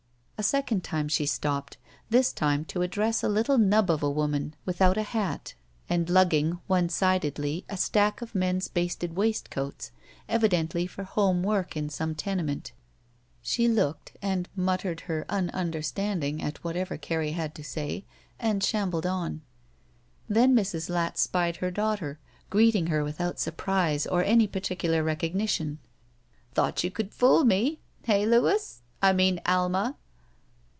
[0.37, 1.77] A second time she stopped,
[2.09, 5.53] this time to address a little nub of a woman without a hat
[5.87, 6.53] and lugging 5?
[6.53, 9.91] SHE WALKS IN BEAUTY one sidedly a stack of men's basted waistcoats,
[10.27, 12.71] evi dently for home work in some tenement*
[13.43, 18.03] She looked and muttered her un understanding at what ^ ever Carrie had to say,
[18.39, 19.41] and shambled on.
[20.27, 20.89] Then Mrs.
[20.89, 22.17] Latz spied her daught^»
[22.49, 25.77] greeting her without surprise or any particular recognition.
[26.55, 27.79] ''Thought you could fool me!
[28.05, 28.81] Heh, Louis?
[29.03, 29.97] I mean Alma.